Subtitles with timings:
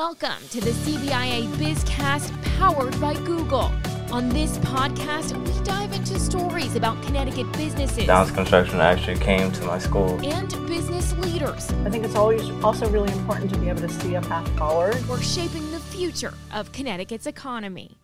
[0.00, 3.70] Welcome to the CBIA BizCast powered by Google.
[4.10, 9.62] On this podcast, we dive into stories about Connecticut businesses Downs Construction actually came to
[9.66, 10.18] my school.
[10.24, 14.14] and business leaders I think it's always also really important to be able to see
[14.14, 15.06] a path forward.
[15.06, 17.98] We're shaping the future of Connecticut's economy.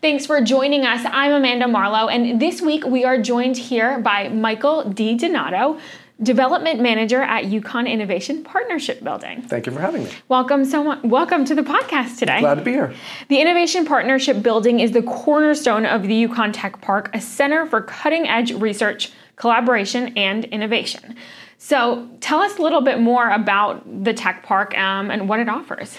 [0.00, 1.04] Thanks for joining us.
[1.10, 5.80] I'm Amanda Marlowe, and this week we are joined here by Michael DiDonato,
[6.22, 9.42] Development Manager at UConn Innovation Partnership Building.
[9.42, 10.10] Thank you for having me.
[10.28, 11.02] Welcome so much.
[11.02, 12.40] Welcome to the podcast today.
[12.40, 12.94] Glad to be here.
[13.28, 17.80] The Innovation Partnership Building is the cornerstone of the UConn Tech Park, a center for
[17.80, 21.16] cutting edge research, collaboration, and innovation.
[21.58, 25.48] So, tell us a little bit more about the Tech Park um, and what it
[25.48, 25.96] offers.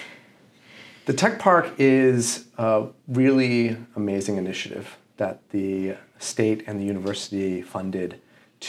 [1.06, 8.20] The Tech Park is a really amazing initiative that the state and the university funded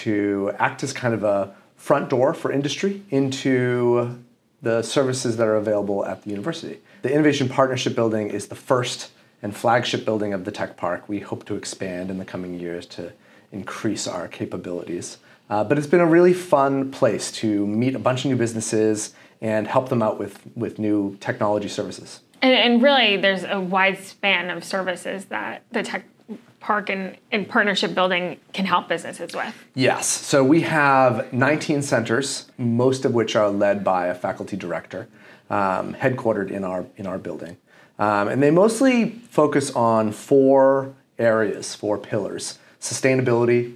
[0.04, 4.24] to act as kind of a front door for industry into
[4.62, 6.80] the services that are available at the university.
[7.02, 9.12] The Innovation Partnership Building is the first
[9.42, 11.08] and flagship building of the Tech Park.
[11.08, 13.14] We hope to expand in the coming years to
[13.52, 15.20] increase our capabilities.
[15.50, 19.14] Uh, but it's been a really fun place to meet a bunch of new businesses
[19.42, 22.22] and help them out with, with new technology services.
[22.42, 26.06] And, and really, there's a wide span of services that the tech
[26.66, 29.54] park and, and partnership building can help businesses with.
[29.76, 30.08] Yes.
[30.08, 35.08] So we have 19 centers, most of which are led by a faculty director,
[35.52, 37.58] um, headquartered in our in our building,
[38.00, 43.76] um, and they mostly focus on four areas, four pillars: sustainability,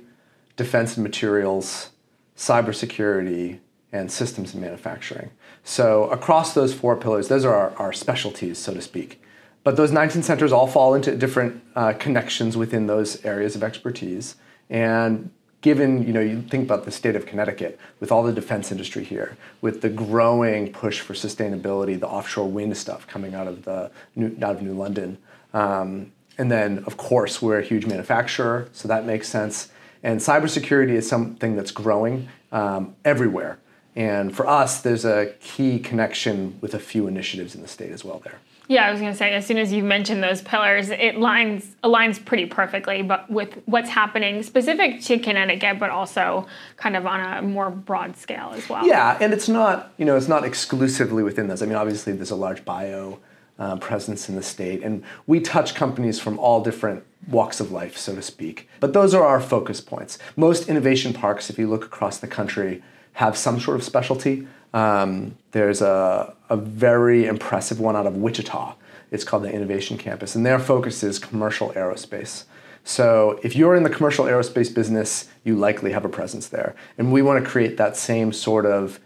[0.58, 1.92] defense and materials,
[2.36, 3.60] cybersecurity,
[3.92, 5.30] and systems and manufacturing.
[5.64, 9.22] So across those four pillars, those are our, our specialties, so to speak.
[9.64, 14.36] But those 19 centers all fall into different uh, connections within those areas of expertise.
[14.70, 18.72] And given, you know, you think about the state of Connecticut with all the defense
[18.72, 23.66] industry here, with the growing push for sustainability, the offshore wind stuff coming out of
[23.66, 25.18] the new, out of New London,
[25.54, 29.70] um, and then of course we're a huge manufacturer, so that makes sense.
[30.02, 33.60] And cybersecurity is something that's growing um, everywhere.
[33.96, 38.06] And for us, there's a key connection with a few initiatives in the state as
[38.06, 38.40] well there.
[38.70, 41.76] Yeah, I was going to say, as soon as you mentioned those pillars, it lines
[41.84, 46.46] aligns pretty perfectly, but with what's happening specific to Connecticut, but also
[46.78, 48.86] kind of on a more broad scale as well.
[48.86, 51.64] Yeah, and it's not you know it's not exclusively within those.
[51.64, 53.18] I mean, obviously there's a large bio
[53.58, 57.98] uh, presence in the state, and we touch companies from all different walks of life,
[57.98, 58.70] so to speak.
[58.80, 60.20] But those are our focus points.
[60.36, 64.48] Most innovation parks, if you look across the country, have some sort of specialty.
[64.74, 68.76] Um, there's a, a very impressive one out of Wichita.
[69.12, 72.44] It's called the Innovation Campus, and their focus is commercial aerospace.
[72.84, 76.76] So if you're in the commercial aerospace business, you likely have a presence there.
[76.98, 79.00] And we want to create that same sort of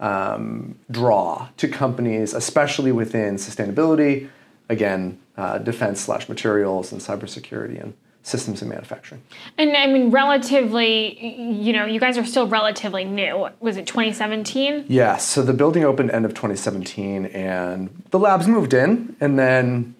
[0.00, 4.28] um, draw to companies, especially within sustainability,
[4.68, 9.22] again, uh, defense slash materials and cybersecurity and systems and manufacturing.
[9.56, 13.48] And I mean, relatively, you know, you guys are still relatively new.
[13.60, 14.86] Was it 2017?
[14.88, 19.94] Yes, so the building opened end of 2017 and the labs moved in and then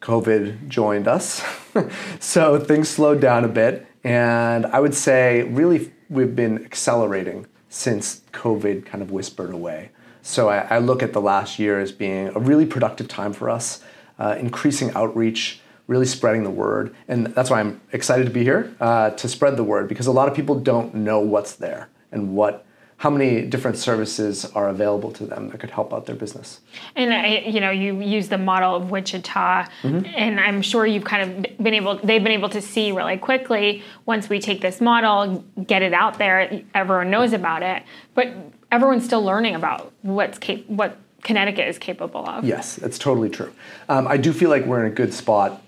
[0.00, 1.42] COVID joined us.
[2.20, 8.20] so things slowed down a bit and I would say really we've been accelerating since
[8.32, 9.90] COVID kind of whispered away.
[10.20, 13.50] So I, I look at the last year as being a really productive time for
[13.50, 13.82] us,
[14.18, 16.94] uh, increasing outreach, really spreading the word.
[17.08, 20.12] And that's why I'm excited to be here uh, to spread the word because a
[20.12, 22.64] lot of people don't know what's there and what
[22.98, 26.60] how many different services are available to them that could help out their business.
[26.94, 30.06] And I, you know, you use the model of Wichita, Mm-hmm.
[30.14, 31.96] and I'm sure you've kind of been able.
[31.96, 36.18] They've been able to see really quickly once we take this model, get it out
[36.18, 36.62] there.
[36.76, 37.82] Everyone knows about it,
[38.14, 38.28] but
[38.70, 42.44] everyone's still learning about what's cap- what Connecticut is capable of.
[42.44, 43.52] Yes, that's totally true.
[43.88, 45.60] Um, I do feel like we're in a good spot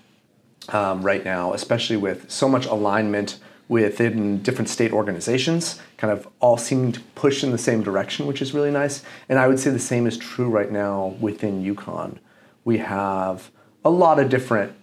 [0.69, 6.57] um, right now, especially with so much alignment within different state organizations, kind of all
[6.57, 9.03] seeming to push in the same direction, which is really nice.
[9.27, 12.19] And I would say the same is true right now within UConn.
[12.63, 13.49] We have
[13.83, 14.73] a lot of different,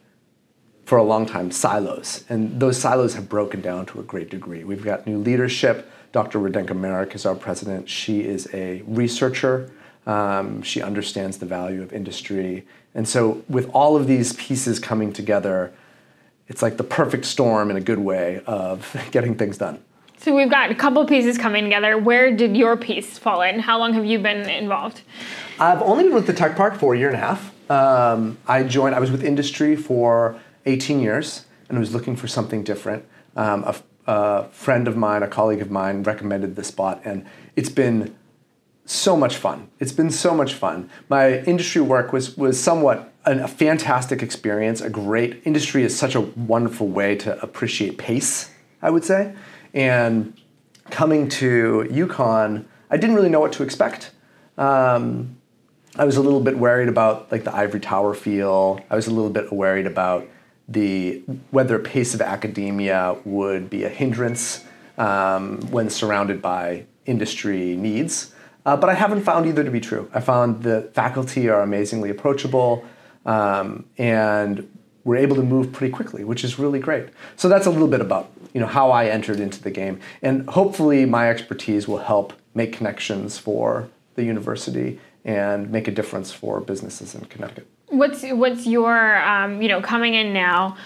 [0.85, 4.65] for a long time, silos, and those silos have broken down to a great degree.
[4.65, 5.89] We've got new leadership.
[6.11, 6.41] Dr.
[6.41, 7.89] Radenka Maric is our president.
[7.89, 9.71] She is a researcher.
[10.07, 12.67] Um, she understands the value of industry.
[12.95, 15.73] And so, with all of these pieces coming together,
[16.49, 19.83] it's like the perfect storm in a good way of getting things done.
[20.19, 21.99] So we've got a couple pieces coming together.
[21.99, 23.59] Where did your piece fall in?
[23.59, 25.03] How long have you been involved?
[25.59, 27.53] I've only been with the Tech Park for a year and a half.
[27.69, 32.63] Um, I joined, I was with industry for 18 years and was looking for something
[32.63, 33.05] different.
[33.35, 33.75] Um, a,
[34.07, 37.27] a friend of mine, a colleague of mine, recommended the spot, and
[37.57, 38.15] it's been
[38.85, 39.69] so much fun.
[39.79, 40.91] It's been so much fun.
[41.09, 44.81] My industry work was was somewhat an, a fantastic experience.
[44.81, 48.51] A great industry is such a wonderful way to appreciate pace.
[48.81, 49.35] I would say,
[49.73, 50.37] and
[50.91, 54.11] coming to UConn, I didn't really know what to expect.
[54.59, 55.37] Um,
[55.97, 58.81] I was a little bit worried about like the ivory tower feel.
[58.91, 60.27] I was a little bit worried about
[60.69, 64.65] the whether pace of academia would be a hindrance
[64.99, 68.33] um, when surrounded by industry needs.
[68.65, 70.09] Uh, but I haven't found either to be true.
[70.15, 72.85] I found the faculty are amazingly approachable,
[73.27, 74.69] um, and
[75.05, 77.09] we're able to move pretty quickly, which is really great.
[77.37, 80.49] So that's a little bit about you know how I entered into the game, and
[80.49, 86.61] hopefully my expertise will help make connections for the university and make a difference for
[86.61, 87.67] businesses in Connecticut.
[87.89, 90.77] What's what's your um, you know coming in now?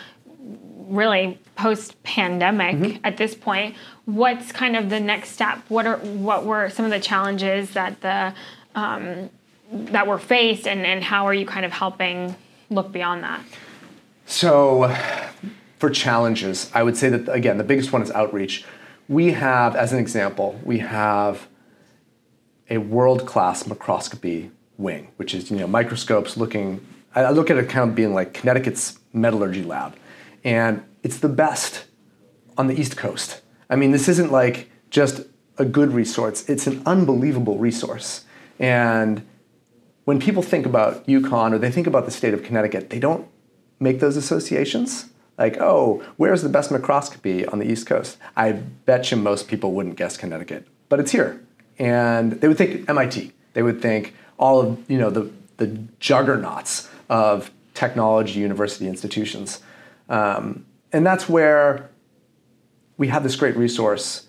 [0.86, 3.04] Really post pandemic mm-hmm.
[3.04, 3.74] at this point
[4.06, 5.58] what's kind of the next step?
[5.68, 8.32] What are what were some of the challenges that the
[8.74, 9.30] um,
[9.70, 12.34] that were faced and and how are you kind of helping
[12.70, 13.40] look beyond that?
[14.24, 14.94] So
[15.78, 18.64] for challenges i would say that again the biggest one is outreach.
[19.08, 21.48] We have as an example we have
[22.70, 26.84] a world class microscopy wing which is you know microscopes looking
[27.14, 29.94] i look at it kind of being like connecticut's metallurgy lab
[30.46, 31.86] and it's the best
[32.56, 33.42] on the East Coast.
[33.68, 35.22] I mean, this isn't like just
[35.58, 38.24] a good resource, it's an unbelievable resource.
[38.58, 39.26] And
[40.04, 43.26] when people think about UConn or they think about the state of Connecticut, they don't
[43.80, 45.10] make those associations.
[45.36, 48.16] Like, oh, where's the best microscopy on the East Coast?
[48.36, 51.44] I bet you most people wouldn't guess Connecticut, but it's here.
[51.78, 53.32] And they would think MIT.
[53.52, 55.66] They would think all of you know the the
[55.98, 59.60] juggernauts of technology university institutions.
[60.08, 61.90] Um, and that's where
[62.96, 64.28] we have this great resource,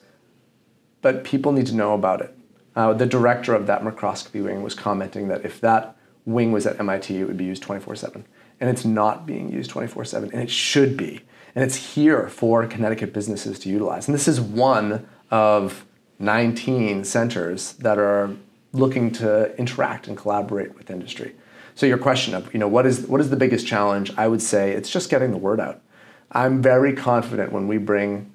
[1.01, 2.37] but people need to know about it.
[2.75, 6.79] Uh, the director of that microscopy wing was commenting that if that wing was at
[6.79, 8.25] MIT, it would be used 24 7.
[8.59, 11.21] And it's not being used 24 7, and it should be.
[11.55, 14.07] And it's here for Connecticut businesses to utilize.
[14.07, 15.85] And this is one of
[16.19, 18.35] 19 centers that are
[18.73, 21.35] looking to interact and collaborate with industry.
[21.77, 24.11] So your question of, you know, what is what is the biggest challenge?
[24.17, 25.79] I would say it's just getting the word out.
[26.31, 28.33] I'm very confident when we bring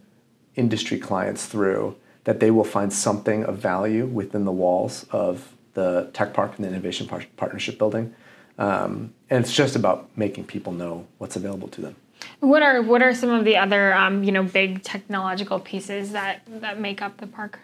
[0.55, 6.09] industry clients through that they will find something of value within the walls of the
[6.13, 8.15] tech park and the innovation par- partnership building.
[8.59, 11.97] Um, and it's just about making people know what's available to them.
[12.39, 16.43] What are what are some of the other um, you know big technological pieces that
[16.61, 17.59] that make up the park?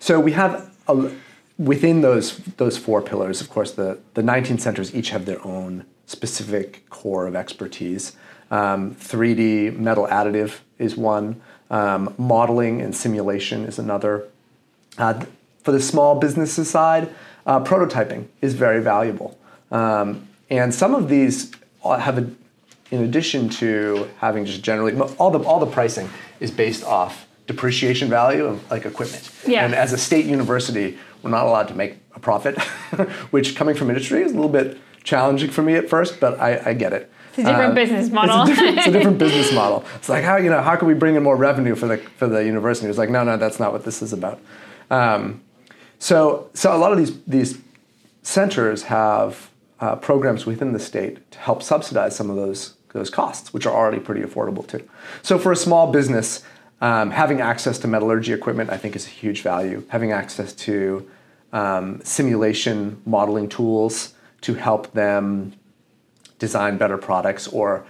[0.00, 1.12] So we have a,
[1.60, 5.84] within those those four pillars, of course, the the 19 centers each have their own
[6.06, 8.16] specific core of expertise.
[8.50, 11.40] Um, 3D metal additive is one.
[11.70, 14.26] Um, modeling and simulation is another.
[14.98, 15.24] Uh,
[15.62, 17.14] for the small businesses side,
[17.46, 19.38] uh, prototyping is very valuable.
[19.70, 21.52] Um, and some of these
[21.84, 22.28] have, a,
[22.90, 26.10] in addition to having just generally, all the, all the pricing
[26.40, 29.30] is based off depreciation value of like equipment.
[29.46, 29.64] Yeah.
[29.64, 32.58] And as a state university, we're not allowed to make a profit,
[33.30, 36.70] which coming from industry is a little bit challenging for me at first, but I,
[36.70, 37.10] I get it.
[37.30, 38.42] It's a different uh, business model.
[38.42, 39.84] It's a different, it's a different, business model.
[39.96, 42.26] It's like how you know how can we bring in more revenue for the for
[42.26, 42.88] the university?
[42.88, 44.40] It's like no, no, that's not what this is about.
[44.90, 45.40] Um,
[45.98, 47.58] so so a lot of these these
[48.22, 53.54] centers have uh, programs within the state to help subsidize some of those those costs,
[53.54, 54.82] which are already pretty affordable too.
[55.22, 56.42] So for a small business,
[56.80, 59.84] um, having access to metallurgy equipment, I think, is a huge value.
[59.88, 61.08] Having access to
[61.52, 65.52] um, simulation modeling tools to help them
[66.38, 67.84] design better products or,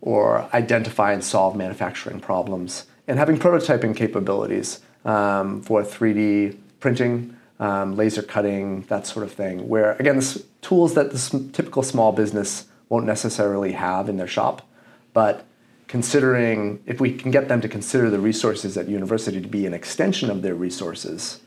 [0.00, 7.96] or identify and solve manufacturing problems, and having prototyping capabilities um, for 3D printing, um,
[7.96, 9.68] laser cutting, that sort of thing.
[9.68, 14.68] Where again, this, tools that the typical small business won't necessarily have in their shop,
[15.12, 15.44] but
[15.88, 19.74] considering if we can get them to consider the resources at university to be an
[19.74, 21.40] extension of their resources,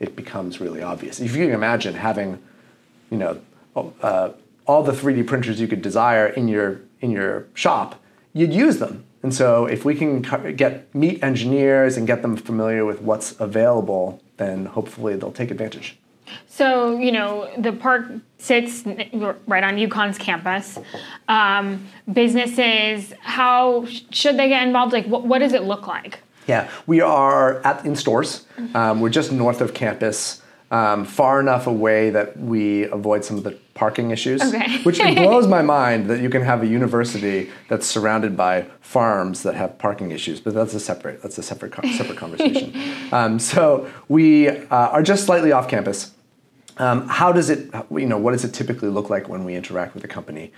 [0.00, 1.20] it becomes really obvious.
[1.20, 2.42] If you can imagine having,
[3.10, 3.40] you know,
[3.76, 4.30] uh,
[4.66, 8.02] all the 3D printers you could desire in your in your shop,
[8.32, 9.04] you'd use them.
[9.22, 10.22] And so if we can
[10.56, 15.98] get meet engineers and get them familiar with what's available, then hopefully they'll take advantage.
[16.46, 18.06] So, you know, the park
[18.38, 20.78] sits right on UConn's campus.
[21.28, 24.92] Um, businesses, how should they get involved?
[24.92, 26.20] Like, what, what does it look like?
[26.50, 28.44] Yeah, we are at in Storrs.
[28.74, 30.42] Um, we're just north of campus,
[30.72, 34.42] um, far enough away that we avoid some of the parking issues.
[34.42, 34.78] Okay.
[34.82, 39.54] which blows my mind that you can have a university that's surrounded by farms that
[39.54, 40.40] have parking issues.
[40.40, 42.74] But that's a separate that's a separate separate conversation.
[43.12, 46.12] Um, so we uh, are just slightly off campus.
[46.78, 49.94] Um, how does it, you know, what does it typically look like when we interact
[49.94, 50.50] with a company?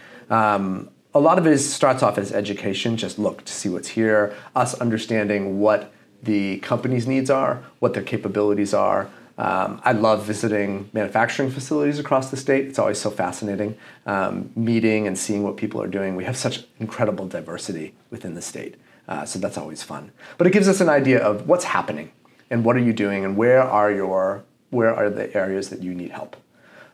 [1.14, 4.34] A lot of it is, starts off as education, just look to see what's here,
[4.56, 5.92] us understanding what
[6.22, 9.10] the company's needs are, what their capabilities are.
[9.36, 12.66] Um, I love visiting manufacturing facilities across the state.
[12.66, 13.76] It's always so fascinating,
[14.06, 16.16] um, meeting and seeing what people are doing.
[16.16, 18.76] We have such incredible diversity within the state,
[19.06, 20.12] uh, so that's always fun.
[20.38, 22.10] But it gives us an idea of what's happening
[22.50, 25.92] and what are you doing and where are your where are the areas that you
[25.92, 26.36] need help.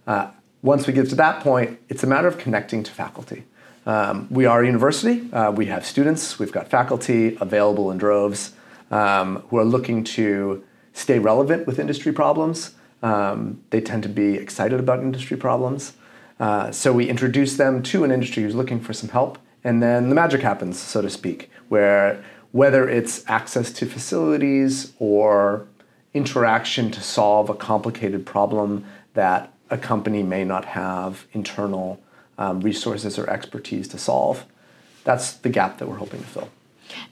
[0.09, 0.31] Uh,
[0.63, 3.45] once we get to that point, it's a matter of connecting to faculty.
[3.89, 5.33] Um, we are a university.
[5.33, 6.39] Uh, we have students.
[6.39, 8.53] We've got faculty available in droves
[8.91, 12.75] um, who are looking to stay relevant with industry problems.
[13.03, 15.95] Um, they tend to be excited about industry problems.
[16.39, 20.11] Uh, so we introduce them to an industry who's looking for some help, and then
[20.11, 25.67] the magic happens, so to speak, where whether it's access to facilities or
[26.13, 31.99] interaction to solve a complicated problem that a company may not have internal
[32.39, 34.47] um, resources or expertise to solve,
[35.05, 36.49] that's the gap that we're hoping to fill.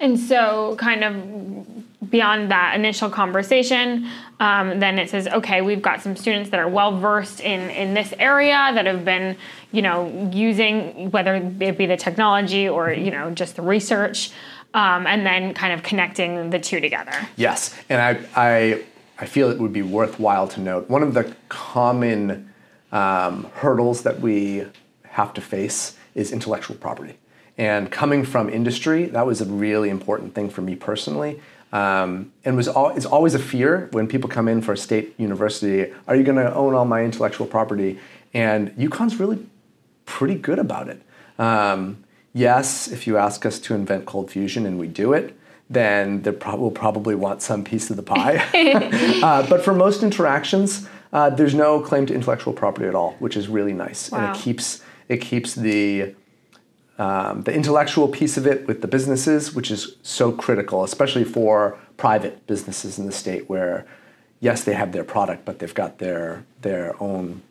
[0.01, 4.09] And so, kind of beyond that initial conversation,
[4.41, 7.95] um, then it says, okay, we've got some students that are well versed in in
[7.95, 9.37] this area that have been,
[9.73, 14.31] you know, using whether it be the technology or you know just the research,
[14.75, 17.13] um, and then kind of connecting the two together.
[17.37, 18.85] Yes, and I I
[19.19, 22.53] I feel it would be worthwhile to note one of the common
[22.93, 24.65] um, hurdles that we
[25.17, 27.15] have to face is intellectual property.
[27.57, 31.41] And coming from industry, that was a really important thing for me personally.
[31.73, 35.15] Um, and was all, it's always a fear when people come in for a state
[35.19, 35.91] university.
[36.07, 37.99] Are you going to own all my intellectual property?
[38.35, 39.47] And UConn's really
[40.05, 41.01] pretty good about it.
[41.39, 42.05] Um,
[42.35, 45.35] yes, if you ask us to invent cold fusion and we do it,
[45.71, 48.37] then they pro- will probably want some piece of the pie.
[49.23, 53.35] uh, but for most interactions, uh, there's no claim to intellectual property at all, which
[53.35, 54.19] is really nice, wow.
[54.19, 56.15] and it keeps it keeps the
[56.99, 61.79] um, the intellectual piece of it with the businesses, which is so critical, especially for
[61.99, 63.87] private businesses in the state where,
[64.41, 67.43] yes, they have their product, but they've got their their own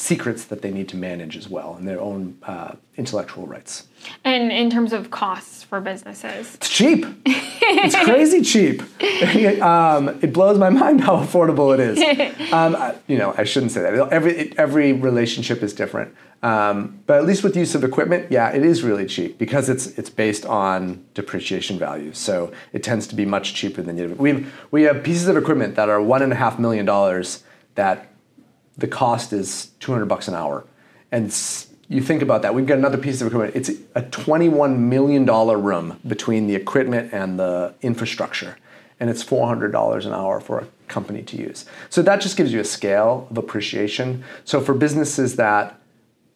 [0.00, 3.86] secrets that they need to manage as well and their own uh, intellectual rights.
[4.24, 7.04] And in terms of costs for businesses, it's cheap.
[7.26, 8.80] it's crazy cheap.
[9.62, 12.00] um, it blows my mind how affordable it is.
[12.50, 12.76] Um,
[13.06, 14.12] you know, I shouldn't say that.
[14.12, 16.12] Every every relationship is different.
[16.42, 19.86] Um, but at least with use of equipment, yeah, it is really cheap because it's
[19.98, 22.18] it's based on depreciation values.
[22.18, 24.16] So it tends to be much cheaper than you.
[24.18, 27.44] We we have pieces of equipment that are one and a half million dollars
[27.76, 28.09] that
[28.78, 30.64] the cost is 200 bucks an hour.
[31.12, 31.34] And
[31.88, 33.56] you think about that, we've got another piece of equipment.
[33.56, 38.56] It's a $21 million room between the equipment and the infrastructure.
[39.00, 41.64] And it's $400 an hour for a company to use.
[41.88, 44.24] So that just gives you a scale of appreciation.
[44.44, 45.80] So for businesses that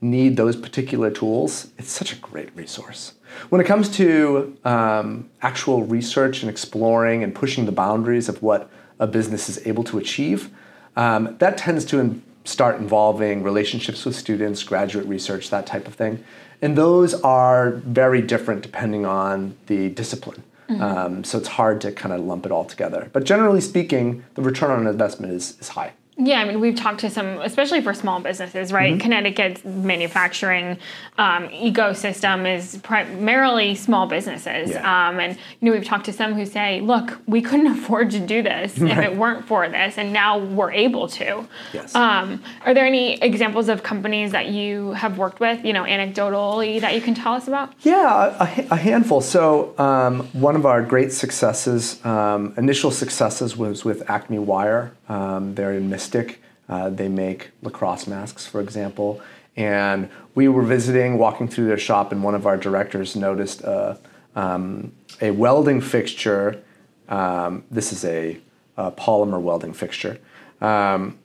[0.01, 3.15] need those particular tools, it's such a great resource.
[3.49, 8.71] When it comes to um, actual research and exploring and pushing the boundaries of what
[8.99, 10.51] a business is able to achieve,
[10.97, 15.95] um, that tends to in- start involving relationships with students, graduate research, that type of
[15.95, 16.23] thing.
[16.61, 20.43] And those are very different depending on the discipline.
[20.69, 20.83] Mm-hmm.
[20.83, 23.11] Um, so it's hard to kind of lump it all together.
[23.13, 25.93] But generally speaking, the return on investment is, is high.
[26.17, 28.93] Yeah, I mean, we've talked to some, especially for small businesses, right?
[28.93, 29.01] Mm-hmm.
[29.01, 30.79] Connecticut's manufacturing
[31.19, 34.71] um, ecosystem is primarily small businesses.
[34.71, 35.09] Yeah.
[35.09, 38.21] Um, and, you know, we've talked to some who say, look, we couldn't afford to
[38.21, 38.93] do this right.
[38.93, 41.49] if it weren't for this, and now we're able to.
[41.73, 41.95] Yes.
[41.97, 46.81] Um, are there any examples of companies that you have worked with, you know, anecdotally,
[46.81, 47.73] that you can tell us about?
[47.81, 49.21] Yeah, a, a handful.
[49.21, 54.93] So, um, one of our great successes, um, initial successes, was with Acme Wire.
[55.09, 56.43] Um, they're in Mystic.
[56.69, 59.23] Uh, they make lacrosse masks, for example.
[59.57, 63.99] And we were visiting, walking through their shop, and one of our directors noticed a,
[64.37, 66.63] um, a welding fixture.
[67.09, 68.39] Um, this is a,
[68.77, 70.19] a, polymer welding fixture
[70.61, 71.19] um,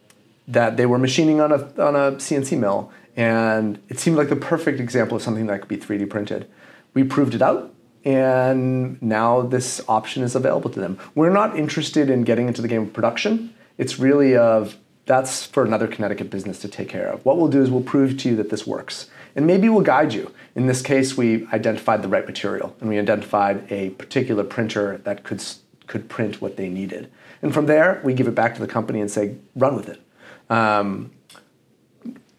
[0.48, 2.92] that they were machining on a, on a CNC mill.
[3.16, 6.50] And it seemed like the perfect example of something that could be 3D printed.
[6.94, 7.74] We proved it out
[8.06, 10.98] and now this option is available to them.
[11.16, 13.54] We're not interested in getting into the game of production.
[13.80, 17.26] It's really of that's for another Connecticut business to take care of.
[17.26, 19.10] What we'll do is we'll prove to you that this works.
[19.36, 20.32] And maybe we'll guide you.
[20.54, 25.24] In this case, we identified the right material and we identified a particular printer that
[25.24, 25.44] could,
[25.88, 27.10] could print what they needed.
[27.42, 30.02] And from there, we give it back to the company and say, run with it.
[30.50, 31.12] Um,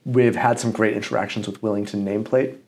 [0.04, 2.58] we've had some great interactions with Willington Nameplate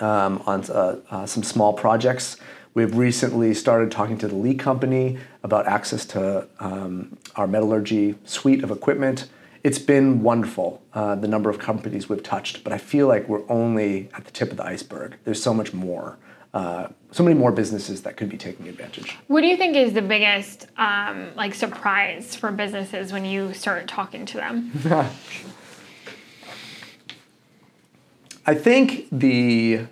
[0.00, 2.36] um, on uh, uh, some small projects
[2.74, 8.64] We've recently started talking to the Lee Company about access to um, our metallurgy suite
[8.64, 9.28] of equipment,
[9.64, 13.48] it's been wonderful, uh, the number of companies we've touched, but I feel like we're
[13.48, 15.16] only at the tip of the iceberg.
[15.24, 16.18] There's so much more,
[16.52, 19.16] uh, so many more businesses that could be taking advantage.
[19.28, 23.86] What do you think is the biggest um, like surprise for businesses when you start
[23.86, 24.72] talking to them?
[28.44, 29.86] I think the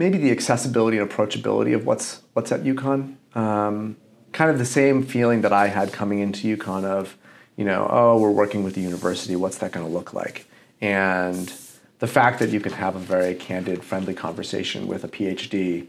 [0.00, 3.16] maybe the accessibility and approachability of what's what's at UConn.
[3.36, 3.98] Um,
[4.32, 7.18] kind of the same feeling that I had coming into UConn of,
[7.56, 9.36] you know, oh, we're working with the university.
[9.36, 10.46] What's that going to look like?
[10.80, 11.52] And
[11.98, 15.88] the fact that you can have a very candid, friendly conversation with a PhD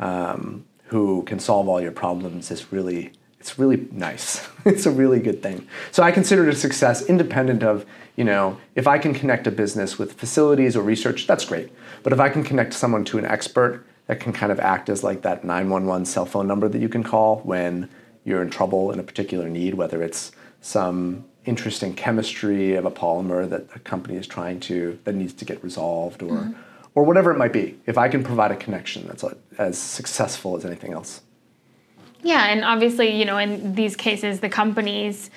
[0.00, 4.48] um, who can solve all your problems is really it's really nice.
[4.64, 5.68] it's a really good thing.
[5.92, 9.52] So I consider it a success independent of, you know, if I can connect a
[9.52, 11.70] business with facilities or research, that's great.
[12.02, 15.02] But if I can connect someone to an expert that can kind of act as
[15.02, 17.88] like that 911 cell phone number that you can call when
[18.24, 23.48] you're in trouble in a particular need, whether it's some interesting chemistry of a polymer
[23.48, 26.52] that a company is trying to that needs to get resolved or mm-hmm.
[26.94, 27.78] or whatever it might be.
[27.86, 29.24] If I can provide a connection that's
[29.58, 31.22] as successful as anything else.
[32.22, 35.30] Yeah, and obviously, you know, in these cases, the companies,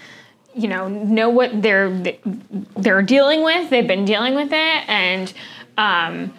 [0.53, 1.89] you know, know what they're
[2.77, 3.71] they're dealing with.
[3.71, 5.33] They've been dealing with it, and
[5.77, 6.33] um,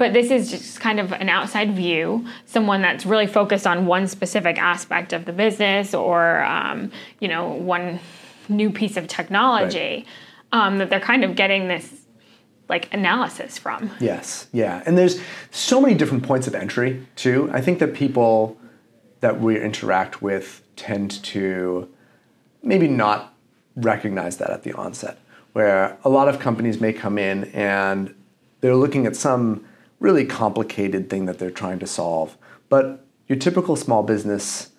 [0.00, 4.08] but this is just kind of an outside view, someone that's really focused on one
[4.08, 6.90] specific aspect of the business or um,
[7.20, 8.00] you know one
[8.48, 10.06] new piece of technology
[10.54, 10.66] right.
[10.66, 12.06] um, that they're kind of getting this
[12.70, 13.90] like analysis from.
[14.00, 17.50] Yes, yeah, and there's so many different points of entry too.
[17.52, 18.56] I think that people
[19.20, 21.86] that we interact with tend to
[22.62, 23.34] maybe not
[23.76, 25.18] recognize that at the onset,
[25.52, 28.14] where a lot of companies may come in and
[28.62, 29.66] they're looking at some
[30.00, 32.36] really complicated thing that they're trying to solve,
[32.68, 34.70] but your typical small business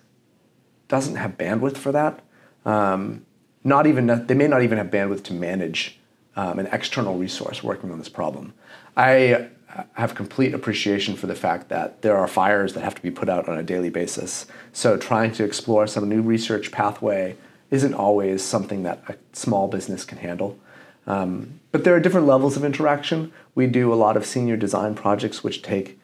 [0.88, 2.20] doesn't have bandwidth for that.
[2.66, 3.24] Um,
[3.64, 5.98] not even they may not even have bandwidth to manage
[6.36, 8.52] um, an external resource working on this problem.
[8.96, 9.48] I
[9.94, 13.28] have complete appreciation for the fact that there are fires that have to be put
[13.28, 14.46] out on a daily basis.
[14.72, 17.36] So trying to explore some new research pathway
[17.70, 20.58] isn't always something that a small business can handle.
[21.06, 23.32] Um, but there are different levels of interaction.
[23.54, 25.98] We do a lot of senior design projects which take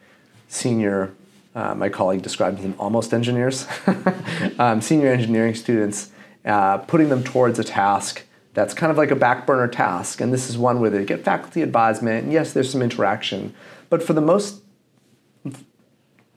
[0.47, 1.13] senior,
[1.55, 3.67] uh, my colleague describes them almost engineers,
[4.59, 6.11] um, senior engineering students,
[6.45, 10.21] uh, putting them towards a task that's kind of like a back burner task.
[10.21, 12.23] And this is one where they get faculty advisement.
[12.25, 13.53] And yes, there's some interaction.
[13.89, 14.63] But for the most,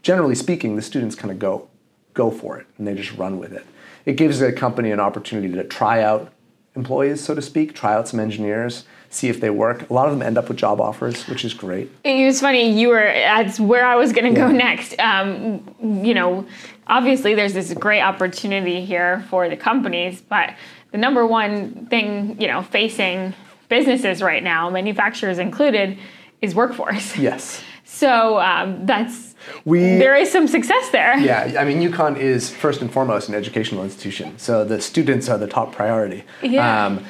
[0.03, 1.69] generally speaking, the students kind of go,
[2.15, 3.67] go for it and they just run with it.
[4.05, 6.33] It gives the company an opportunity to try out
[6.75, 9.89] employees, so to speak, try out some engineers, see if they work.
[9.91, 11.91] A lot of them end up with job offers, which is great.
[12.05, 12.71] It was funny.
[12.71, 14.49] You were that's where I was going to yeah.
[14.49, 14.99] go next.
[14.99, 16.47] Um, you know,
[16.87, 20.55] obviously there's this great opportunity here for the companies, but
[20.93, 23.35] the number one thing you know facing
[23.69, 25.99] businesses right now, manufacturers included,
[26.41, 27.17] is workforce.
[27.17, 27.63] Yes.
[27.85, 29.32] So um, that's
[29.65, 31.19] we, there is some success there.
[31.19, 35.39] Yeah, I mean, UConn is first and foremost an educational institution, so the students are
[35.39, 36.25] the top priority.
[36.43, 36.87] Yeah.
[36.87, 37.05] Um,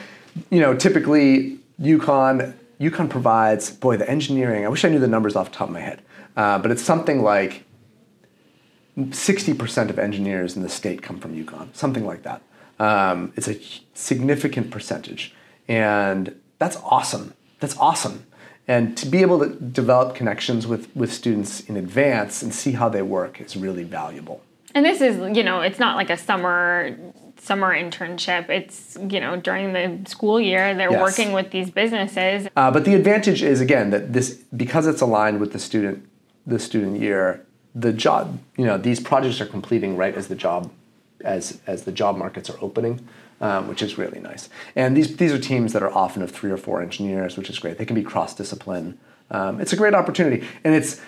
[0.51, 4.65] you know, typically UConn UConn provides boy the engineering.
[4.65, 6.03] I wish I knew the numbers off the top of my head,
[6.37, 7.65] uh, but it's something like
[9.13, 12.43] sixty percent of engineers in the state come from UConn, something like that.
[12.79, 13.61] Um, it's a
[13.95, 15.35] significant percentage,
[15.69, 17.35] and that's awesome.
[17.61, 18.27] That's awesome.
[18.69, 22.89] And to be able to develop connections with, with students in advance and see how
[22.89, 24.43] they work is really valuable.
[24.75, 26.97] And this is, you know, it's not like a summer
[27.43, 28.49] summer internship.
[28.49, 31.01] It's you know during the school year they're yes.
[31.01, 32.49] working with these businesses.
[32.57, 36.09] Uh, but the advantage is again that this because it's aligned with the student
[36.47, 37.45] the student year.
[37.75, 40.71] The job you know these projects are completing right as the job
[41.25, 43.07] as as the job markets are opening.
[43.43, 44.49] Um, which is really nice.
[44.77, 47.59] And these these are teams that are often of three or four engineers, which is
[47.59, 47.77] great.
[47.77, 49.01] They can be cross discipline.
[49.33, 51.01] Um, it's a great opportunity, and it's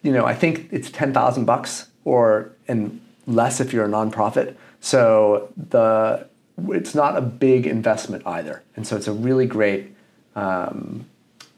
[0.00, 4.54] you know I think it's ten thousand bucks or and less if you're a nonprofit.
[4.80, 6.26] So the
[6.68, 9.94] it's not a big investment either, and so it's a really great
[10.34, 11.04] um,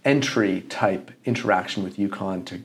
[0.04, 2.60] entry type interaction with UConn to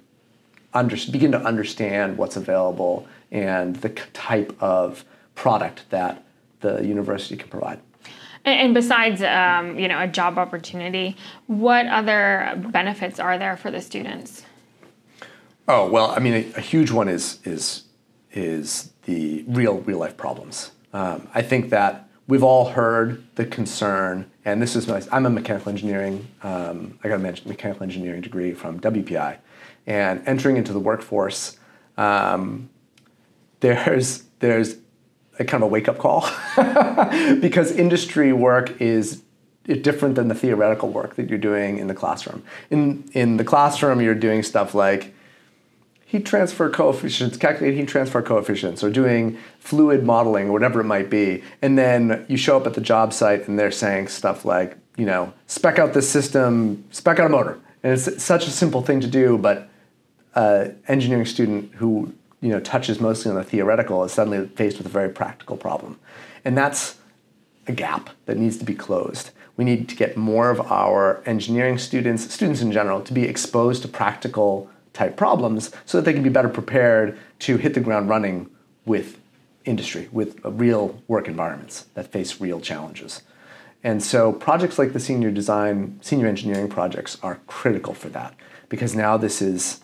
[0.73, 6.23] under, begin to understand what's available and the type of product that
[6.61, 7.79] the university can provide.
[8.45, 11.17] And besides, um, you know, a job opportunity,
[11.47, 14.43] what other benefits are there for the students?
[15.67, 17.83] Oh well, I mean, a, a huge one is is
[18.31, 20.71] is the real real life problems.
[20.93, 25.29] Um, I think that we've all heard the concern, and this is my, I'm a
[25.29, 26.27] mechanical engineering.
[26.43, 29.37] Um, I got a mechanical engineering degree from WPI,
[29.87, 31.59] and entering into the workforce,
[31.97, 32.69] um,
[33.59, 34.77] there's there's
[35.39, 36.21] a kind of a wake up call
[37.39, 39.21] because industry work is
[39.63, 42.43] different than the theoretical work that you're doing in the classroom.
[42.69, 45.13] In in the classroom, you're doing stuff like
[46.05, 51.09] heat transfer coefficients, calculating heat transfer coefficients, or doing fluid modeling, or whatever it might
[51.09, 51.43] be.
[51.61, 55.05] And then you show up at the job site and they're saying stuff like, you
[55.05, 57.59] know, spec out this system, spec out a motor.
[57.83, 59.69] And it's such a simple thing to do, but
[60.35, 64.85] an engineering student who you know touches mostly on the theoretical is suddenly faced with
[64.85, 65.99] a very practical problem.
[66.45, 66.97] And that's
[67.67, 69.31] a gap that needs to be closed.
[69.57, 73.81] We need to get more of our engineering students, students in general, to be exposed
[73.81, 78.09] to practical type problems so that they can be better prepared to hit the ground
[78.09, 78.49] running
[78.85, 79.19] with
[79.65, 83.21] industry, with real work environments that face real challenges.
[83.83, 88.33] And so projects like the senior design, senior engineering projects are critical for that
[88.69, 89.81] because now this is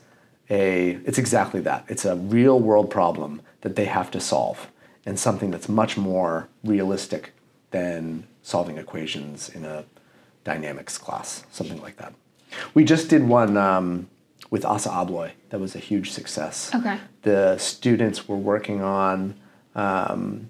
[0.49, 1.86] a it's exactly that.
[1.88, 4.69] It's a real world problem that they have to solve
[5.06, 7.34] and something that's much more realistic
[7.71, 9.86] than solving equations in a
[10.43, 12.13] dynamics class, something like that.
[12.73, 14.10] We just did one um,
[14.49, 15.34] with ASSA ABLOY.
[15.49, 16.71] That was a huge success.
[16.73, 16.99] Okay.
[17.23, 19.36] The students were working on
[19.75, 20.49] um,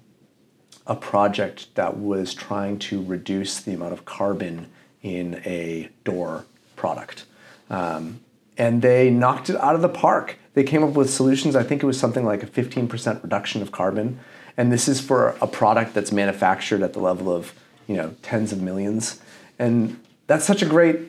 [0.86, 4.70] a project that was trying to reduce the amount of carbon
[5.02, 6.44] in a door
[6.76, 7.24] product.
[7.70, 8.20] Um,
[8.56, 10.38] and they knocked it out of the park.
[10.54, 11.56] They came up with solutions.
[11.56, 14.20] I think it was something like a 15% reduction of carbon.
[14.56, 17.52] And this is for a product that's manufactured at the level of,
[17.88, 19.20] you know, tens of millions.
[19.58, 21.00] And that's such a great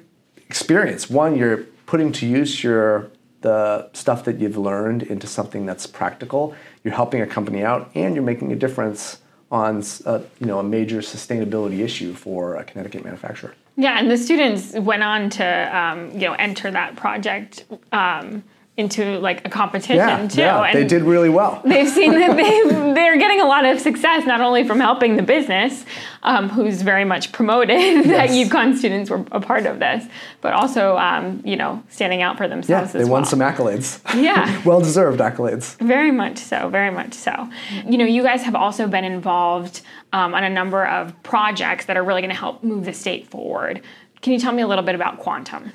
[0.48, 1.10] experience.
[1.10, 6.56] One, you're putting to use your the stuff that you've learned into something that's practical.
[6.84, 9.20] You're helping a company out, and you're making a difference
[9.52, 13.54] on a, uh, you know a major sustainability issue for a Connecticut manufacturer.
[13.78, 17.66] Yeah, and the students went on to um, you know enter that project.
[17.92, 18.44] Um,
[18.78, 20.42] into like a competition yeah, too.
[20.42, 21.62] Yeah, and they did really well.
[21.66, 25.24] They've seen that they they're getting a lot of success not only from helping the
[25.24, 25.86] business,
[26.24, 28.06] um, who's very much promoted yes.
[28.08, 30.06] that UConn students were a part of this,
[30.42, 32.94] but also um, you know standing out for themselves.
[32.94, 33.26] Yeah, they won well.
[33.26, 34.02] some accolades.
[34.22, 35.78] Yeah, well deserved accolades.
[35.80, 36.68] Very much so.
[36.68, 37.50] Very much so.
[37.86, 41.96] You know, you guys have also been involved um, on a number of projects that
[41.96, 43.82] are really going to help move the state forward.
[44.22, 45.72] Can you tell me a little bit about Quantum?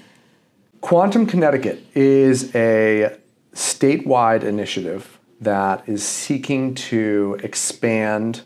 [0.80, 3.18] Quantum Connecticut is a
[3.54, 8.42] statewide initiative that is seeking to expand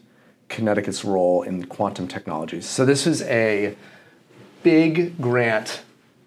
[0.49, 2.67] Connecticut's role in quantum technologies.
[2.67, 3.77] So, this is a
[4.63, 5.83] big grant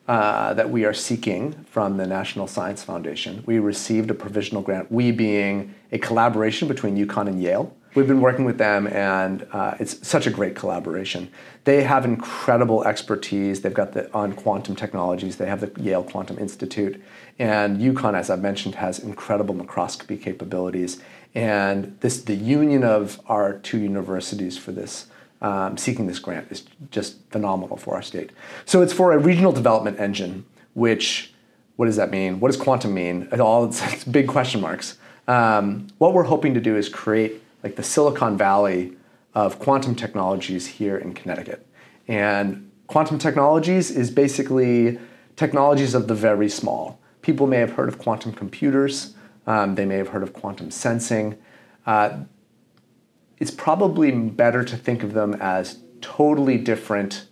[0.07, 3.43] uh, that we are seeking from the National Science Foundation.
[3.45, 7.75] We received a provisional grant, we being a collaboration between UConn and Yale.
[7.97, 11.31] We've been working with them, and uh, it's such a great collaboration.
[11.63, 13.61] They have incredible expertise.
[13.61, 15.37] They've got the on quantum technologies.
[15.37, 17.01] They have the Yale Quantum Institute,
[17.39, 21.01] and UConn, as I've mentioned, has incredible microscopy capabilities.
[21.33, 25.07] And this, the union of our two universities for this,
[25.41, 28.29] um, seeking this grant, is just phenomenal for our state.
[28.65, 31.33] So it's for a regional development engine, which
[31.77, 32.39] what does that mean?
[32.39, 33.27] What does quantum mean?
[33.31, 34.99] It all it's, it's big question marks.
[35.27, 38.95] Um, what we're hoping to do is create like the Silicon Valley
[39.33, 41.65] of quantum technologies here in Connecticut.
[42.07, 44.99] And quantum technologies is basically
[45.35, 46.99] technologies of the very small.
[47.21, 49.15] People may have heard of quantum computers,
[49.45, 51.37] um, they may have heard of quantum sensing.
[51.85, 52.19] Uh,
[53.37, 57.27] it's probably better to think of them as totally different,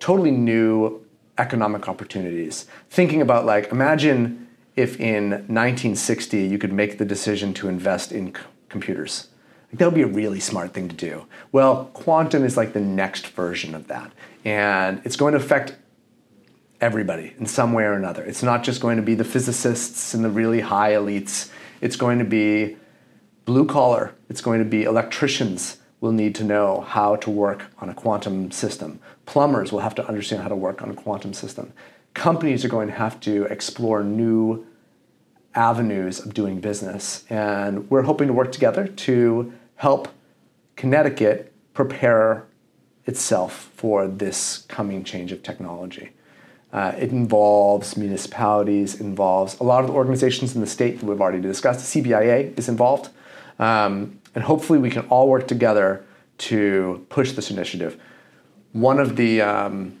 [0.00, 1.04] totally new
[1.38, 2.66] economic opportunities.
[2.90, 8.34] Thinking about, like, imagine if in 1960 you could make the decision to invest in
[8.34, 9.28] c- computers
[9.72, 11.26] that would be a really smart thing to do.
[11.52, 14.12] Well, quantum is like the next version of that.
[14.44, 15.76] And it's going to affect
[16.80, 18.22] everybody in some way or another.
[18.22, 21.50] It's not just going to be the physicists and the really high elites.
[21.80, 22.76] It's going to be
[23.44, 24.14] blue collar.
[24.28, 28.50] It's going to be electricians will need to know how to work on a quantum
[28.50, 29.00] system.
[29.24, 31.72] Plumbers will have to understand how to work on a quantum system.
[32.14, 34.66] Companies are going to have to explore new
[35.56, 37.24] avenues of doing business.
[37.28, 40.08] And we're hoping to work together to help
[40.76, 42.44] Connecticut prepare
[43.06, 46.10] itself for this coming change of technology.
[46.72, 51.20] Uh, it involves municipalities, involves a lot of the organizations in the state that we've
[51.20, 51.92] already discussed.
[51.92, 53.08] The CBIA is involved.
[53.58, 56.04] Um, and hopefully we can all work together
[56.38, 57.98] to push this initiative.
[58.72, 59.98] One of the, um,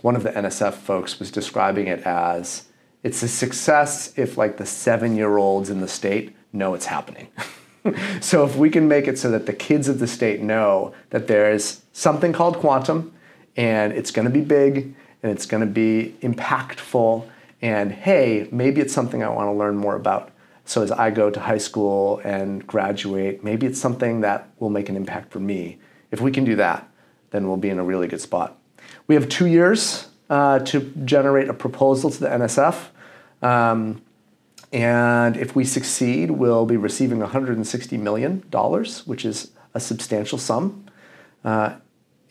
[0.00, 2.65] one of the NSF folks was describing it as
[3.06, 7.28] it's a success if like the seven year olds in the state know it's happening.
[8.20, 11.28] so if we can make it so that the kids of the state know that
[11.28, 13.14] there's something called quantum
[13.56, 14.92] and it's going to be big
[15.22, 17.24] and it's going to be impactful
[17.62, 20.32] and hey, maybe it's something I want to learn more about.
[20.64, 24.88] So as I go to high school and graduate, maybe it's something that will make
[24.88, 25.78] an impact for me.
[26.10, 26.90] If we can do that,
[27.30, 28.58] then we'll be in a really good spot.
[29.06, 32.88] we have two years uh, to generate a proposal to the NSF.
[33.42, 34.02] Um,
[34.72, 38.42] and if we succeed, we'll be receiving $160 million,
[39.06, 40.84] which is a substantial sum.
[41.44, 41.74] Uh,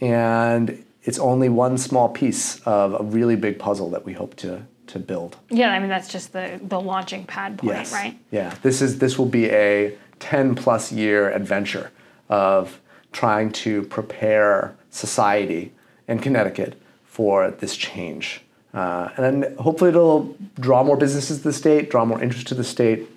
[0.02, 4.66] and it's only one small piece of a really big puzzle that we hope to,
[4.88, 5.38] to build.
[5.50, 7.94] Yeah, I mean, that's just the, the launching pad point, Yes.
[7.94, 8.20] right?
[8.32, 8.54] Yeah.
[8.62, 11.92] This is this will be a 10 plus year adventure
[12.30, 15.72] of trying to prepare society
[16.08, 18.42] in Connecticut for this change.
[18.76, 22.54] Uh, and then hopefully it'll draw more businesses to the state, draw more interest to
[22.54, 23.08] the state,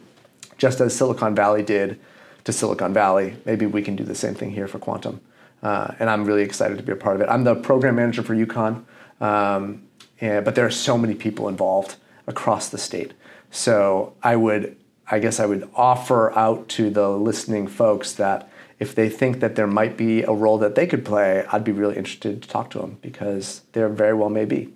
[0.57, 1.99] just as Silicon Valley did
[2.44, 3.37] to Silicon Valley.
[3.44, 5.21] Maybe we can do the same thing here for quantum.
[5.61, 7.29] Uh, and I'm really excited to be a part of it.
[7.29, 8.85] I'm the program manager for UConn,
[9.21, 9.83] um,
[10.21, 11.97] and, but there are so many people involved
[12.29, 13.12] across the state.
[13.51, 14.77] So I would,
[15.11, 19.57] I guess I would offer out to the listening folks that if they think that
[19.57, 22.71] there might be a role that they could play, I'd be really interested to talk
[22.71, 24.73] to them because there very well may be.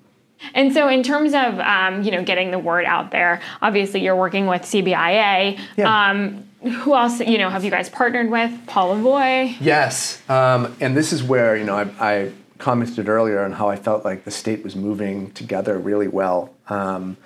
[0.55, 4.17] And so, in terms of um, you know getting the word out there, obviously you're
[4.17, 5.59] working with CBIA.
[5.77, 6.11] Yeah.
[6.11, 7.21] Um, who else?
[7.21, 9.57] You know, have you guys partnered with Paul Lavoie?
[9.61, 13.77] Yes, um, and this is where you know I, I commented earlier on how I
[13.77, 16.55] felt like the state was moving together really well.
[16.69, 17.17] Um,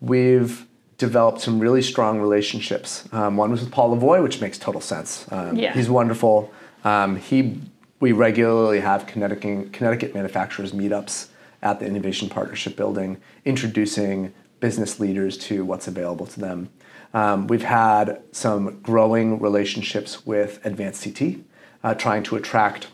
[0.00, 3.06] we've developed some really strong relationships.
[3.12, 5.30] Um, one was with Paul Lavoie, which makes total sense.
[5.30, 5.74] Um, Yeah.
[5.74, 6.50] He's wonderful.
[6.84, 7.60] Um, he
[8.00, 11.28] we regularly have Connecticut, Connecticut manufacturers meetups
[11.66, 16.70] at the Innovation Partnership Building, introducing business leaders to what's available to them.
[17.12, 21.40] Um, we've had some growing relationships with Advanced CT,
[21.82, 22.86] uh, trying to attract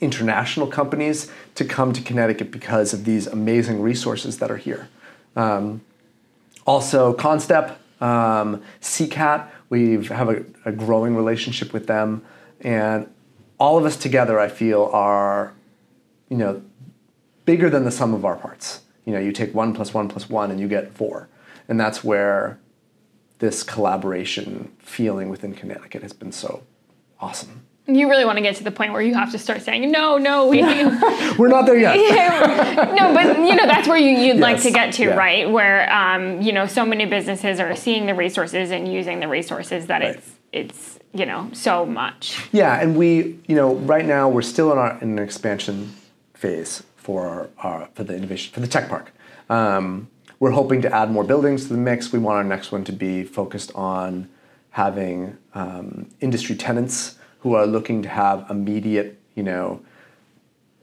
[0.00, 4.88] international companies to come to Connecticut because of these amazing resources that are here.
[5.34, 5.80] Um,
[6.68, 12.24] also, CONNSTEP, um, CCAT, we have a, a growing relationship with them,
[12.60, 13.12] and
[13.58, 15.52] all of us together, I feel, are,
[16.28, 16.62] you know,
[17.48, 18.82] bigger than the sum of our parts.
[19.06, 21.30] You know, you take one plus one plus one, and you get four,
[21.66, 22.60] and that's where
[23.38, 26.62] this collaboration feeling within Connecticut has been so
[27.18, 27.62] awesome.
[27.86, 30.18] You really want to get to the point where you have to start saying, no,
[30.18, 30.62] no, we.
[31.38, 31.96] We're not there yet.
[33.00, 35.14] no, but you know that's where you, you'd like to get to, yeah.
[35.14, 35.50] right?
[35.50, 39.86] Where um, you know so many businesses are seeing the resources and using the resources
[39.86, 40.16] that Right.
[40.16, 42.46] it's it's you know so much.
[42.52, 45.94] Yeah, and we, you know, right now we're still in our in an expansion
[46.34, 49.12] phase for our, for the innovation for the tech park.
[49.48, 50.08] Um,
[50.40, 52.12] we're hoping to add more buildings to the mix.
[52.12, 54.28] We want our next one to be focused on
[54.72, 59.80] having um, industry tenants who are looking to have immediate, you know,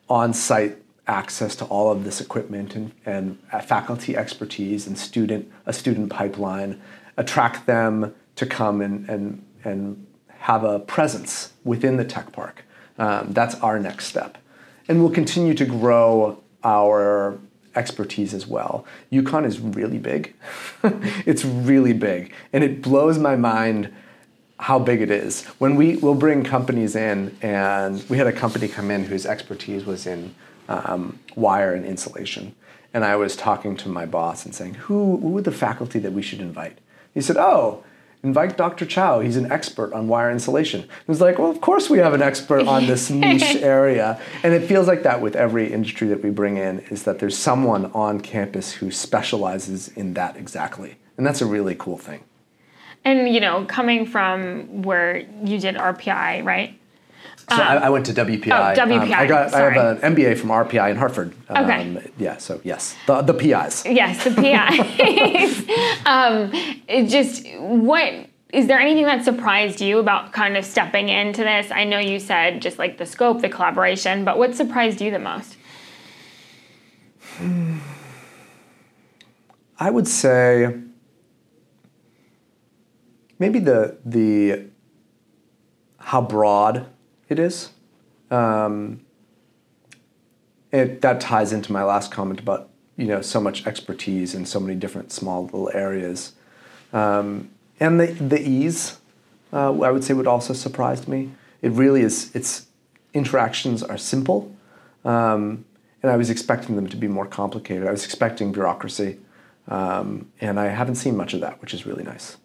[0.10, 6.10] on-site access to all of this equipment and, and faculty expertise and student a student
[6.10, 6.82] pipeline,
[7.18, 10.08] attract them to come and, and, and
[10.40, 12.64] have a presence within the tech park.
[12.98, 14.40] Um, that's our next step.
[14.88, 17.38] And we'll continue to grow our
[17.76, 18.86] expertise as well.
[19.12, 20.34] UConn is really big.
[21.26, 22.32] it's really big.
[22.54, 23.94] And it blows my mind
[24.58, 25.44] how big it is.
[25.60, 29.86] When we will bring companies in, and we had a company come in whose expertise
[29.86, 30.34] was in
[30.70, 32.56] um, wire and insulation.
[32.94, 36.14] And I was talking to my boss and saying, who, who are the faculty that
[36.14, 36.78] we should invite?
[37.14, 37.84] He said, oh,
[38.26, 38.86] invite Dr.
[38.86, 39.20] Chow.
[39.20, 40.82] He's an expert on wire insulation.
[40.82, 44.20] It was like, well, of course we have an expert on this niche area.
[44.44, 47.38] And it feels like that with every industry that we bring in, is that there's
[47.38, 50.98] someone on campus who specializes in that exactly.
[51.18, 52.24] And that's a really cool thing.
[53.04, 56.80] And you know, coming from where you did RPI, right?
[57.50, 58.52] So I, I went to WPI.
[58.52, 59.74] Oh, Um, WPI, I got I sorry.
[59.76, 61.36] have an MBA from RPI in Hartford.
[61.50, 62.12] Um, Okay.
[62.18, 62.38] Yeah.
[62.38, 63.86] So yes, the the PIs.
[63.86, 65.60] Yes, the PIs.
[66.06, 66.50] um,
[66.88, 68.12] it just what
[68.52, 71.70] is there anything that surprised you about kind of stepping into this?
[71.72, 75.20] I know you said just like the scope, the collaboration, but what surprised you the
[75.20, 75.58] most?
[79.78, 80.80] I would say
[83.38, 84.68] maybe the the
[86.00, 86.88] how broad
[87.30, 87.70] it is.
[88.32, 89.02] Um,
[90.72, 94.60] it that ties into my last comment about you know so much expertise in so
[94.60, 96.34] many different small little areas,
[96.94, 98.98] um, and the the ease.
[99.54, 101.32] Uh, I would say would also surprised me.
[101.62, 102.36] It really is.
[102.36, 102.68] Its
[103.14, 104.54] interactions are simple,
[105.06, 105.64] um,
[106.04, 107.88] and I was expecting them to be more complicated.
[107.88, 109.18] I was expecting bureaucracy,
[109.68, 112.38] um, and I haven't seen much of that, which is really nice.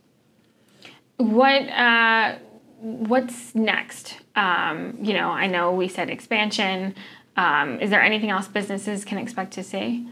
[1.16, 2.36] What uh,
[2.80, 4.16] what's next?
[4.34, 6.94] Um, you know, I know we said expansion.
[7.36, 10.08] Um, is there anything else businesses can expect to see?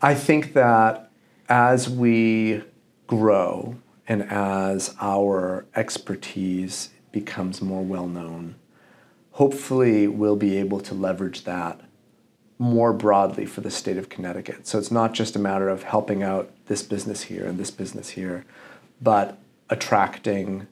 [0.00, 1.10] I think that
[1.48, 2.62] as we
[3.06, 3.76] grow
[4.08, 8.56] and as our expertise becomes more well known,
[9.32, 11.80] hopefully we'll be able to leverage that
[12.58, 14.66] more broadly for the state of Connecticut.
[14.66, 18.10] So it's not just a matter of helping out this business here and this business
[18.10, 18.44] here,
[19.02, 19.38] but
[19.70, 20.66] attracting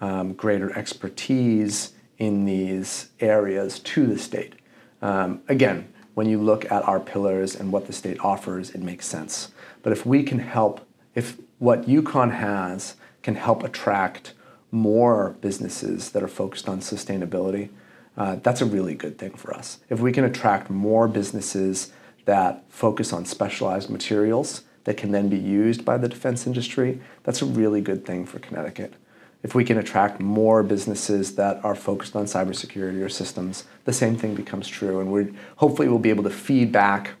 [0.00, 4.54] um, greater expertise in these areas to the state.
[5.02, 9.06] Um, again, when you look at our pillars and what the state offers, it makes
[9.06, 9.52] sense.
[9.82, 14.34] But if we can help, if what UConn has can help attract
[14.70, 17.70] more businesses that are focused on sustainability,
[18.16, 19.78] uh, that's a really good thing for us.
[19.88, 21.92] If we can attract more businesses
[22.24, 27.42] that focus on specialized materials that can then be used by the defense industry, that's
[27.42, 28.94] a really good thing for Connecticut.
[29.42, 34.16] If we can attract more businesses that are focused on cybersecurity or systems, the same
[34.16, 35.00] thing becomes true.
[35.00, 37.12] And we hopefully we'll be able to feed back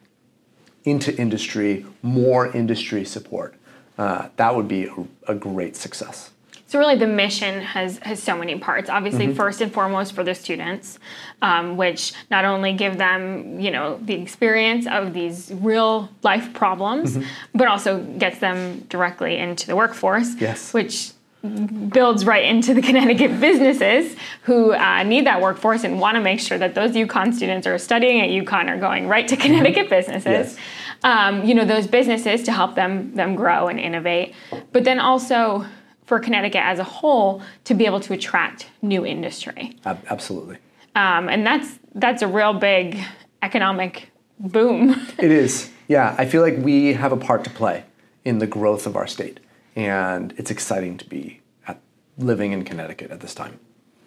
[0.84, 3.54] into industry more industry support.
[3.96, 6.30] Uh, that would be a, a great success.
[6.68, 8.90] So really, the mission has has so many parts.
[8.90, 9.36] Obviously, mm-hmm.
[9.36, 10.98] first and foremost for the students,
[11.40, 17.16] um, which not only give them you know the experience of these real life problems,
[17.16, 17.26] mm-hmm.
[17.54, 20.34] but also gets them directly into the workforce.
[20.38, 20.74] Yes.
[20.74, 26.20] Which builds right into the Connecticut businesses who uh, need that workforce and want to
[26.20, 29.42] make sure that those UConn students are studying at UConn are going right to mm-hmm.
[29.42, 30.26] Connecticut businesses.
[30.26, 30.56] Yes.
[31.04, 34.34] Um, you know those businesses to help them them grow and innovate,
[34.72, 35.64] but then also
[36.06, 39.76] for Connecticut as a whole to be able to attract new industry.
[39.84, 40.56] Absolutely.
[40.96, 42.98] Um, and that's that's a real big
[43.42, 45.00] economic boom.
[45.18, 45.70] it is.
[45.88, 47.82] Yeah, I feel like we have a part to play
[48.22, 49.40] in the growth of our state,
[49.78, 51.80] and it's exciting to be at,
[52.18, 53.58] living in Connecticut at this time.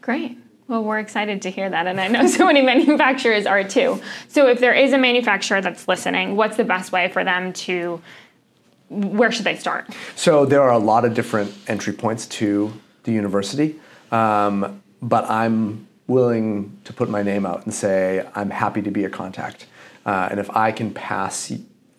[0.01, 0.37] Great.
[0.67, 4.01] Well, we're excited to hear that, and I know so many manufacturers are too.
[4.27, 8.01] So, if there is a manufacturer that's listening, what's the best way for them to
[8.91, 9.87] where should they start?
[10.15, 13.79] So there are a lot of different entry points to the university,
[14.11, 19.05] um, but I'm willing to put my name out and say I'm happy to be
[19.05, 19.67] a contact.
[20.05, 21.51] Uh, and if I can pass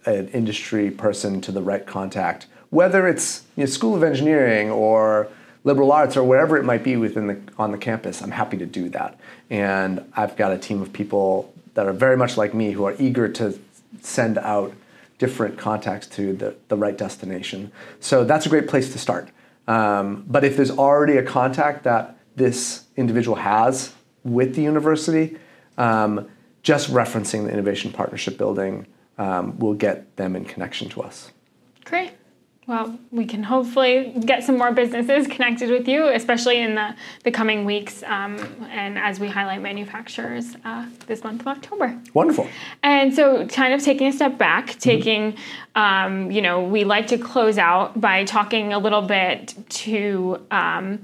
[0.05, 5.29] an industry person to the right contact, whether it's you know, School of Engineering or
[5.63, 8.65] liberal arts or wherever it might be within the on the campus, I'm happy to
[8.65, 9.21] do that.
[9.51, 12.97] And I've got a team of people that are very much like me who are
[12.99, 13.59] eager to
[14.01, 14.73] send out
[15.19, 17.71] different contacts to the, the right destination.
[18.01, 19.29] So that's a great place to start.
[19.69, 23.93] Um, but if there's already a contact that this individual has
[24.25, 25.37] with the university,
[25.77, 26.27] um,
[26.63, 28.87] just referencing the innovation partnership building
[29.19, 31.31] um, will get them in connection to us.
[31.85, 32.13] Great.
[32.69, 36.95] Well, we can hopefully get some more businesses connected with you, especially in the,
[37.25, 38.39] the coming weeks um,
[38.71, 41.99] and as we highlight manufacturers uh, this month of October.
[42.15, 42.47] Wonderful.
[42.85, 44.79] And so, kind of taking a step back, mm-hmm.
[44.79, 45.79] taking, mm-hmm.
[45.81, 51.03] um, you know, we like to close out by talking a little bit to um,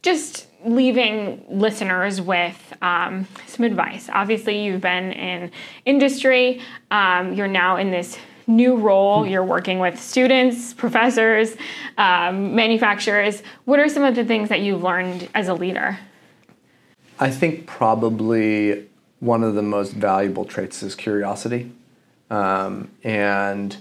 [0.00, 4.08] just leaving listeners with um, some advice.
[4.10, 5.50] Obviously, you've been in
[5.84, 8.16] industry, um, you're now in this
[8.46, 9.26] new role.
[9.26, 11.56] You're working with students, professors,
[11.98, 13.42] um, manufacturers.
[13.64, 15.98] What are some of the things that you've learned as a leader?
[17.18, 18.86] I think probably
[19.20, 21.72] one of the most valuable traits is curiosity.
[22.30, 23.76] Um, and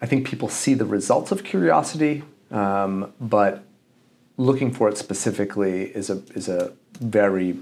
[0.00, 3.64] I think people see the results of curiosity, um, but
[4.36, 7.58] looking for it specifically is a, is a very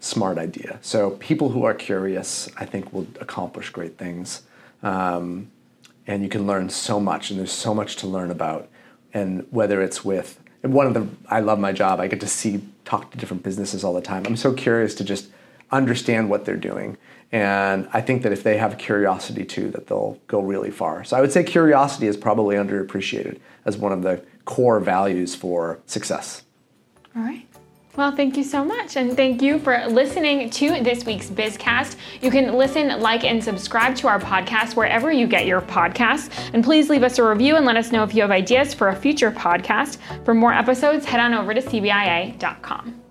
[0.00, 0.78] smart idea.
[0.82, 4.42] So people who are curious, I think, will accomplish great things.
[4.84, 5.50] Um,
[6.06, 8.68] and you can learn so much, and there's so much to learn about.
[9.12, 12.00] And whether it's with one of the, I love my job.
[12.00, 14.24] I get to see, talk to different businesses all the time.
[14.26, 15.28] I'm so curious to just
[15.70, 16.96] understand what they're doing.
[17.32, 21.04] And I think that if they have curiosity too, that they'll go really far.
[21.04, 25.80] So I would say curiosity is probably underappreciated as one of the core values for
[25.86, 26.42] success.
[27.16, 27.46] All right.
[27.96, 28.96] Well, thank you so much.
[28.96, 31.94] And thank you for listening to this week's BizCast.
[32.20, 36.50] You can listen, like, and subscribe to our podcast wherever you get your podcasts.
[36.52, 38.88] And please leave us a review and let us know if you have ideas for
[38.88, 39.98] a future podcast.
[40.24, 43.03] For more episodes, head on over to CBIA.com.